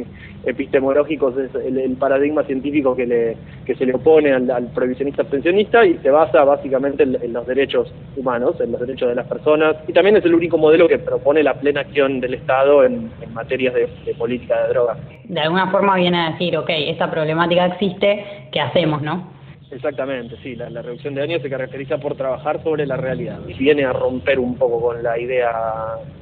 epistemológicos, 0.45 1.37
es 1.39 1.55
el, 1.55 1.97
paradigma 1.97 2.43
científico 2.45 2.95
que, 2.97 3.07
le, 3.07 3.37
que 3.65 3.75
se 3.75 3.87
le 3.87 3.95
opone 3.95 4.33
al, 4.33 4.51
al 4.51 4.67
prohibicionista 4.69 5.23
abstencionista 5.23 5.85
y 5.85 5.99
se 5.99 6.11
basa 6.11 6.45
básicamente 6.45 7.05
en, 7.05 7.17
en 7.23 7.33
los 7.33 7.47
derechos 7.47 7.93
humanos, 8.17 8.61
en 8.61 8.73
los 8.73 8.81
derechos 8.81 9.09
de 9.09 9.15
las 9.15 9.27
personas, 9.27 9.77
y 9.87 9.93
también 9.93 10.17
es 10.17 10.25
el 10.25 10.35
único 10.35 10.59
modelo 10.59 10.89
que 10.89 10.99
propone 10.99 11.43
la 11.43 11.55
plena 11.55 11.83
acción 11.83 12.21
del 12.21 12.35
Estado 12.35 12.85
en, 12.85 13.11
en 13.21 13.35
materias 13.35 13.75
de, 13.75 13.89
de 14.05 14.15
política 14.15 14.63
de 14.63 14.69
drogas. 14.71 14.99
De 15.25 15.41
alguna 15.41 15.71
forma 15.71 15.97
viene 15.97 16.19
a 16.19 16.31
decir, 16.33 16.57
ok, 16.57 16.69
esta 16.69 17.11
problemática 17.11 17.67
existe, 17.67 18.49
¿qué 18.53 18.61
hacemos, 18.61 19.03
no? 19.03 19.35
Exactamente, 19.75 20.37
sí, 20.43 20.55
la, 20.55 20.69
reducción 20.83 21.15
de 21.15 21.23
daños 21.23 21.43
se 21.43 21.51
caracteriza 21.51 21.99
por 21.99 22.15
trabajar 22.17 22.63
sobre 22.63 22.87
la 22.87 22.97
realidad. 22.97 23.41
Y 23.49 23.55
viene 23.55 23.85
a 23.85 23.93
romper 23.93 24.39
un 24.39 24.55
poco 24.57 24.81
con 24.81 25.03
la 25.03 25.19
idea, 25.19 25.51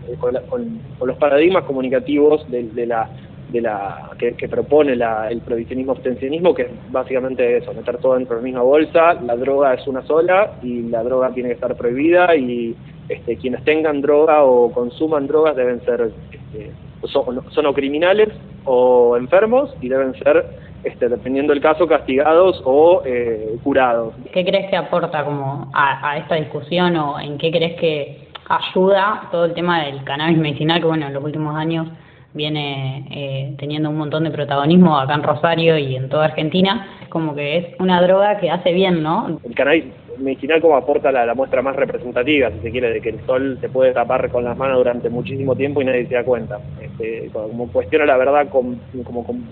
eh, 0.09 0.15
con, 0.19 0.33
la- 0.33 0.41
con- 0.43 0.81
los 1.05 1.17
paradigmas 1.19 1.65
comunicativos 1.65 2.51
de, 2.51 2.65
de 2.65 2.87
la 2.87 3.09
de 3.51 3.61
la 3.61 4.11
que, 4.19 4.49
propone 4.49 4.97
la- 4.97 5.29
el 5.31 5.43
prohibicionismo 5.43 5.93
abstencionismo, 5.93 6.55
que 6.55 6.63
es 6.63 6.69
básicamente 6.91 7.59
eso, 7.59 7.75
meter 7.75 7.99
todo 7.99 8.15
dentro 8.15 8.37
de 8.37 8.41
la 8.41 8.45
misma 8.47 8.63
bolsa, 8.63 9.13
la 9.15 9.37
droga 9.37 9.75
es 9.75 9.87
una 9.87 10.01
sola 10.07 10.53
y 10.63 10.85
la 10.85 11.03
droga 11.03 11.35
tiene 11.35 11.51
que 11.51 11.57
estar 11.57 11.77
prohibida 11.77 12.35
y 12.35 12.75
este, 13.11 13.37
quienes 13.37 13.63
tengan 13.65 14.01
droga 14.01 14.43
o 14.45 14.73
consuman 14.73 15.27
drogas 15.27 15.55
deben 15.55 15.85
ser 15.85 16.11
este, 16.33 16.71
son 17.09 17.67
o 17.67 17.75
criminales 17.75 18.29
o 18.65 19.19
enfermos 19.19 19.75
y 19.83 19.91
deben 19.91 20.15
ser, 20.15 20.47
este, 20.85 21.09
dependiendo 21.09 21.53
del 21.53 21.63
caso, 21.63 21.87
castigados 21.87 22.63
o 22.65 23.03
eh, 23.05 23.57
curados. 23.63 24.15
¿Qué 24.33 24.45
crees 24.45 24.69
que 24.71 24.77
aporta 24.77 25.25
como 25.25 25.71
a, 25.73 26.11
a 26.11 26.19
esta 26.19 26.35
discusión 26.37 26.97
o 26.97 27.21
en 27.21 27.39
qué 27.39 27.51
crees 27.51 27.79
que 27.79 28.29
ayuda 28.49 29.29
todo 29.31 29.45
el 29.47 29.55
tema 29.55 29.85
del 29.85 30.05
cannabis 30.05 30.39
medicinal 30.39 30.81
que 30.81 30.87
bueno 30.87 31.07
en 31.07 31.15
los 31.15 31.25
últimos 31.25 31.57
años 31.57 31.89
viene 32.35 33.07
eh, 33.11 33.55
teniendo 33.59 33.91
un 33.91 33.99
montón 33.99 34.25
de 34.25 34.31
protagonismo 34.31 34.99
acá 34.99 35.15
en 35.15 35.23
Rosario 35.23 35.77
y 35.79 35.97
en 35.97 36.09
toda 36.09 36.27
Argentina? 36.27 36.87
Es 37.03 37.09
como 37.09 37.35
que 37.35 37.59
es 37.59 37.67
una 37.79 38.01
droga 38.01 38.39
que 38.39 38.51
hace 38.51 38.73
bien, 38.73 39.03
¿no? 39.03 39.39
El 39.45 39.55
cannabis 39.55 39.85
medicinal 40.19 40.61
como 40.61 40.77
aporta 40.77 41.13
la, 41.13 41.27
la 41.27 41.35
muestra 41.35 41.63
más 41.63 41.77
representativa, 41.77 42.51
si 42.51 42.61
se 42.61 42.71
quiere, 42.71 42.91
de 42.91 43.01
que 43.01 43.11
el 43.11 43.21
sol 43.27 43.59
se 43.61 43.69
puede 43.69 43.93
tapar 43.93 44.31
con 44.31 44.45
las 44.45 44.57
manos 44.57 44.79
durante 44.79 45.11
muchísimo 45.11 45.55
tiempo 45.57 45.83
y 45.83 45.85
nadie 45.85 46.07
se 46.07 46.15
da 46.15 46.25
cuenta. 46.25 46.59
Este, 46.81 47.31
como 47.33 47.71
cuestiona 47.71 48.07
la 48.07 48.17
verdad 48.17 48.49
con, 48.49 48.81
como 49.05 49.25
con 49.25 49.45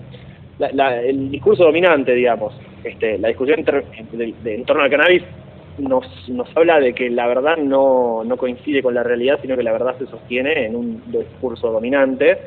la- 0.61 0.69
la- 0.73 1.01
el 1.01 1.31
discurso 1.31 1.63
dominante, 1.63 2.13
digamos. 2.13 2.53
Este, 2.83 3.17
la 3.17 3.27
discusión 3.29 3.63
de- 3.63 4.55
en 4.55 4.65
torno 4.65 4.83
al 4.83 4.89
cannabis 4.89 5.23
nos, 5.77 6.05
nos 6.29 6.47
habla 6.55 6.79
de 6.79 6.93
que 6.93 7.09
la 7.09 7.27
verdad 7.27 7.57
no 7.57 8.23
coincide 8.37 8.83
con 8.83 8.93
la 8.93 9.03
realidad, 9.03 9.39
sino 9.41 9.55
que 9.57 9.63
la 9.63 9.71
verdad 9.71 9.95
se 9.97 10.05
sostiene 10.05 10.65
en 10.67 10.75
un 10.75 11.01
discurso 11.07 11.71
dominante. 11.71 12.37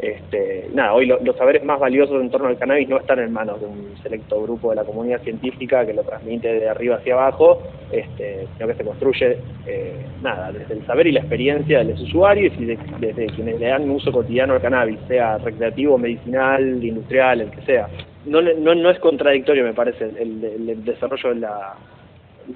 Este, 0.00 0.68
nada, 0.74 0.94
hoy 0.94 1.06
lo- 1.06 1.18
los 1.24 1.36
saberes 1.36 1.64
más 1.64 1.80
valiosos 1.80 2.20
en 2.20 2.30
torno 2.30 2.46
al 2.48 2.56
cannabis 2.56 2.88
no 2.88 2.98
están 2.98 3.18
en 3.18 3.32
manos 3.32 3.60
de 3.60 3.66
un 3.66 3.96
selecto 4.02 4.40
grupo 4.42 4.70
de 4.70 4.76
la 4.76 4.84
comunidad 4.84 5.20
científica 5.22 5.84
que 5.84 5.92
lo 5.92 6.04
transmite 6.04 6.52
de 6.60 6.68
arriba 6.68 6.96
hacia 6.96 7.14
abajo, 7.14 7.62
este, 7.90 8.46
sino 8.56 8.68
que 8.68 8.74
se 8.74 8.84
construye 8.84 9.38
eh, 9.66 9.94
nada, 10.22 10.52
desde 10.52 10.74
el 10.74 10.86
saber 10.86 11.08
y 11.08 11.12
la 11.12 11.20
experiencia 11.20 11.78
de 11.78 11.84
los 11.86 12.00
usuarios 12.00 12.52
y 12.58 12.64
de- 12.66 12.78
desde 13.00 13.26
quienes 13.26 13.58
le 13.58 13.66
dan 13.66 13.90
uso 13.90 14.12
cotidiano 14.12 14.54
al 14.54 14.60
cannabis, 14.60 14.98
sea 15.08 15.38
recreativo, 15.38 15.98
medicinal, 15.98 16.82
industrial, 16.82 17.40
el 17.40 17.50
que 17.50 17.62
sea. 17.62 17.88
No, 18.24 18.40
no, 18.40 18.74
no 18.74 18.90
es 18.90 18.98
contradictorio, 19.00 19.64
me 19.64 19.74
parece, 19.74 20.04
el, 20.04 20.44
el- 20.44 20.68
el 20.70 20.84
desarrollo 20.84 21.30
de 21.34 21.40
la, 21.40 21.74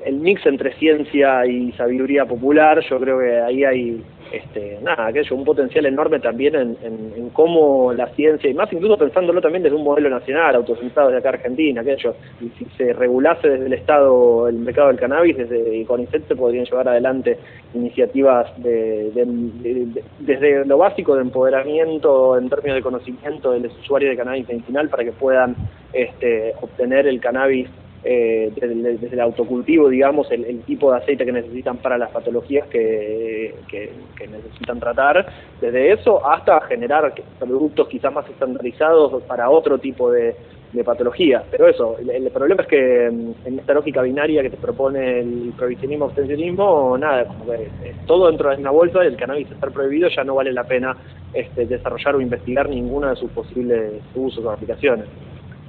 el 0.07 0.15
mix 0.17 0.47
entre 0.47 0.73
ciencia 0.75 1.45
y 1.47 1.73
sabiduría 1.73 2.25
popular, 2.25 2.81
yo 2.89 2.99
creo 3.01 3.19
que 3.19 3.41
ahí 3.41 3.65
hay 3.65 4.03
este, 4.33 4.79
nada, 4.83 5.07
aquello, 5.07 5.37
un 5.37 5.45
potencial 5.45 5.87
enorme 5.87 6.19
también 6.21 6.55
en, 6.55 6.77
en- 6.83 7.13
en 7.17 7.31
cómo 7.31 7.93
la 7.93 8.07
ciencia, 8.09 8.49
y 8.51 8.55
más 8.55 8.73
incluso 8.73 8.97
pensándolo 8.97 9.41
también 9.41 9.63
desde 9.63 9.77
un 9.77 9.85
modelo 9.85 10.09
nacional, 10.11 10.55
autocentrado 10.57 11.11
de 11.11 11.19
acá 11.19 11.31
Argentina, 11.31 11.81
aquello, 11.83 12.15
y 12.41 12.49
si 12.59 12.65
se 12.77 12.93
regulase 12.93 13.49
desde 13.49 13.67
el 13.67 13.73
Estado 13.75 14.49
el 14.49 14.57
mercado 14.57 14.89
del 14.89 14.99
cannabis, 14.99 15.37
desde 15.37 15.85
CONICET 15.87 16.27
se 16.29 16.37
podrían 16.37 16.65
llevar 16.65 16.89
adelante 16.89 17.39
iniciativas 17.75 18.51
de, 18.63 19.11
de- 19.13 19.25
de- 19.27 19.85
de- 19.87 20.05
desde 20.21 20.65
lo 20.65 20.79
básico 20.79 21.15
de 21.15 21.23
empoderamiento 21.23 22.39
en 22.39 22.49
términos 22.49 22.77
de 22.77 22.83
conocimiento 22.83 23.53
de 23.53 23.61
los 23.61 23.79
usuarios 23.81 24.11
de 24.11 24.17
cannabis 24.17 24.49
medicinal 24.49 24.89
para 24.89 25.05
que 25.05 25.13
puedan 25.13 25.55
este, 25.93 26.55
obtener 26.61 27.07
el 27.07 27.21
cannabis 27.21 27.69
eh, 28.05 28.53
desde, 28.55 29.13
el- 29.13 29.21
autocultivo, 29.21 29.89
digamos, 29.89 30.31
el, 30.33 30.63
tipo 30.63 30.91
de 30.91 30.99
aceite 30.99 31.25
que 31.25 31.33
necesitan 31.33 31.77
para 31.79 31.97
las 31.99 32.11
patologías 32.11 32.67
que, 32.69 33.55
que- 33.69 33.93
necesitan 34.29 34.79
tratar, 34.79 35.27
desde 35.61 35.93
eso 35.93 36.25
hasta 36.27 36.61
generar 36.63 37.13
productos 37.39 37.89
quizás 37.89 38.13
más 38.13 38.29
estandarizados 38.29 39.23
para 39.25 39.51
otro 39.51 39.79
tipo 39.79 40.11
de, 40.13 40.35
de 40.73 40.85
patologías. 40.85 41.43
Pero 41.51 41.69
eso, 41.69 41.97
el, 41.99 42.31
problema 42.31 42.63
es 42.63 42.69
que 42.69 43.11
mm, 43.11 43.47
en 43.47 43.59
esta 43.59 43.75
lógica 43.75 44.03
binaria 44.03 44.43
que 44.43 44.51
te 44.51 44.57
propone 44.57 45.21
el 45.21 45.53
prohibicionismo 45.57 46.07
extensionismo, 46.07 46.97
nada, 46.99 47.27
como 47.27 47.47
que 47.47 47.63
eh, 47.83 47.95
todo 48.07 48.29
dentro 48.29 48.51
de 48.51 48.57
una 48.57 48.71
bolsa, 48.71 49.03
el 49.03 49.17
cannabis 49.17 49.51
estar 49.51 49.71
prohibido 49.71 50.09
ya 50.09 50.25
no 50.25 50.35
vale 50.35 50.53
la 50.53 50.65
pena 50.65 50.97
este, 51.33 51.67
desarrollar 51.67 52.17
o 52.17 52.21
investigar 52.21 52.69
ninguno 52.69 53.09
de 53.09 53.17
sus 53.17 53.31
posibles 53.33 53.93
usos 54.15 54.45
o 54.45 54.51
aplicaciones. 54.51 55.07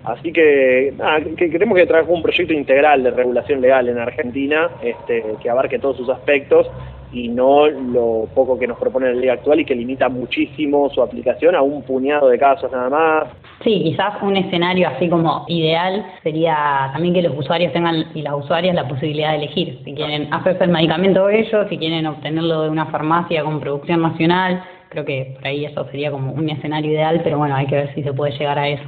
Así 0.06 0.34
que, 0.34 0.94
nada, 0.98 1.22
que 1.38 1.50
queremos 1.50 1.78
que 1.78 1.88
un 2.08 2.22
proyecto 2.22 2.54
integral 2.54 3.04
de 3.04 3.12
regulación 3.12 3.62
legal 3.62 3.88
en 3.88 3.98
Argentina 3.98 4.70
este, 4.82 5.24
que 5.42 5.50
abarque 5.50 5.80
todos 5.80 5.98
sus 5.98 6.10
aspectos 6.10 6.68
y 7.14 7.30
no 7.30 7.68
lo 7.68 8.28
poco 8.34 8.58
que 8.58 8.68
nos 8.68 8.78
propone 8.78 9.14
la 9.14 9.20
ley 9.20 9.30
actual 9.30 9.60
y 9.60 9.66
que 9.66 9.76
limita 9.76 10.10
muchísimo 10.10 10.90
su 10.90 11.02
aplicación 11.02 11.56
a 11.56 11.62
un 11.62 11.84
puñado 11.84 12.28
de 12.28 12.40
casos 12.40 12.72
nada 12.72 12.90
más. 12.90 13.28
Sí, 13.64 13.82
quizás 13.84 14.16
un 14.22 14.36
escenario 14.36 14.90
así 14.90 15.08
como 15.08 15.46
ideal 15.48 16.06
sería 16.24 16.90
también 16.92 17.14
que 17.14 17.22
los 17.22 17.38
usuarios 17.38 17.72
tengan 17.72 18.06
y 18.14 18.24
las 18.24 18.34
usuarias 18.34 18.76
la 18.76 18.88
posibilidad 18.88 19.32
de 19.32 19.38
elegir 19.38 19.80
si 19.86 19.94
quieren 19.94 20.34
hacerse 20.34 20.64
el 20.64 20.72
medicamento 20.72 21.30
ellos, 21.30 21.68
si 21.70 21.78
quieren 21.78 22.08
obtenerlo 22.08 22.64
de 22.64 22.70
una 22.70 22.88
farmacia 22.88 23.44
con 23.44 23.60
producción 23.60 24.02
nacional. 24.02 24.64
Creo 24.90 25.06
que 25.06 25.34
por 25.36 25.48
ahí 25.48 25.66
eso 25.66 25.86
sería 25.92 26.12
como 26.12 26.34
un 26.34 26.50
escenario 26.50 26.92
ideal, 26.92 27.22
pero 27.24 27.38
bueno, 27.38 27.56
hay 27.56 27.68
que 27.68 27.76
ver 27.76 27.94
si 27.94 28.04
se 28.04 28.14
puede 28.14 28.38
llegar 28.38 28.60
a 28.60 28.68
eso. 28.68 28.84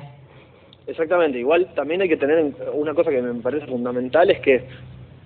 Exactamente, 0.87 1.39
igual 1.39 1.67
también 1.75 2.01
hay 2.01 2.09
que 2.09 2.17
tener 2.17 2.37
en- 2.37 2.55
una 2.73 2.93
cosa 2.93 3.09
que 3.09 3.21
me 3.21 3.41
parece 3.41 3.65
fundamental, 3.65 4.29
es 4.29 4.39
que 4.39 4.63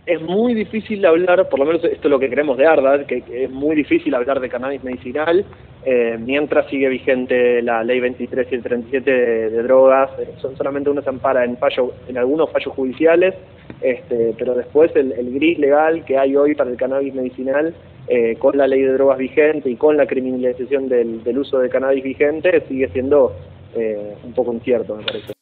es 0.05 0.21
muy 0.21 0.53
difícil 0.53 1.05
hablar, 1.05 1.49
por 1.49 1.59
lo 1.59 1.65
menos 1.65 1.83
esto 1.83 2.07
es 2.07 2.11
lo 2.11 2.19
que 2.19 2.29
creemos 2.29 2.57
de 2.57 2.65
Arda, 2.65 3.05
que, 3.05 3.23
es 3.31 3.51
muy 3.51 3.75
difícil 3.75 4.15
hablar 4.15 4.39
de 4.39 4.49
cannabis 4.49 4.83
medicinal 4.83 5.45
eh, 5.85 6.17
mientras 6.19 6.67
sigue 6.69 6.89
vigente 6.89 7.61
la 7.61 7.83
ley 7.83 7.99
23 7.99 8.47
y 8.51 8.55
el 8.55 8.63
37 8.63 9.11
de, 9.11 9.49
de 9.49 9.63
drogas, 9.63 10.09
eh, 10.19 10.29
son 10.41 10.57
solamente 10.57 10.89
uno 10.89 11.01
se 11.01 11.09
ampara 11.09 11.45
en 11.45 11.57
fallo, 11.57 11.93
en 12.07 12.17
algunos 12.17 12.51
fallos 12.51 12.73
judiciales, 12.73 13.35
este, 13.81 14.33
pero 14.37 14.55
después 14.55 14.93
el, 14.95 15.13
gris 15.33 15.59
legal 15.59 16.03
que 16.05 16.17
hay 16.17 16.35
hoy 16.35 16.55
para 16.55 16.69
el 16.69 16.77
cannabis 16.77 17.13
medicinal 17.13 17.73
eh, 18.07 18.35
con 18.39 18.57
la 18.57 18.67
ley 18.67 18.81
de 18.81 18.93
drogas 18.93 19.17
vigente 19.19 19.69
y 19.69 19.75
con 19.75 19.95
la 19.95 20.05
criminalización 20.05 20.89
del, 20.89 21.23
del 21.23 21.37
uso 21.37 21.59
de 21.59 21.69
cannabis 21.69 22.03
vigente 22.03 22.61
sigue 22.67 22.89
siendo 22.89 23.33
eh, 23.75 24.15
un 24.23 24.33
poco 24.33 24.51
incierto, 24.51 24.95
me 24.95 25.03
parece. 25.03 25.38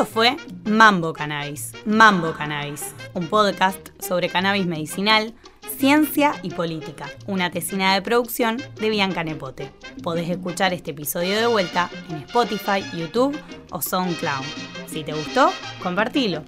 Esto 0.00 0.14
fue 0.14 0.38
Mambo 0.64 1.12
Cannabis, 1.12 1.72
Mambo 1.84 2.32
Cannabis, 2.32 2.94
un 3.12 3.26
podcast 3.26 3.90
sobre 4.02 4.30
cannabis 4.30 4.64
medicinal, 4.64 5.34
ciencia 5.76 6.32
y 6.42 6.48
política, 6.48 7.10
una 7.26 7.50
tesina 7.50 7.92
de 7.92 8.00
producción 8.00 8.56
de 8.80 8.88
Bianca 8.88 9.24
Nepote. 9.24 9.70
Podés 10.02 10.30
escuchar 10.30 10.72
este 10.72 10.92
episodio 10.92 11.36
de 11.36 11.46
vuelta 11.46 11.90
en 12.08 12.16
Spotify, 12.22 12.82
YouTube 12.96 13.38
o 13.72 13.82
SoundCloud. 13.82 14.46
Si 14.86 15.04
te 15.04 15.12
gustó, 15.12 15.52
compartilo. 15.82 16.44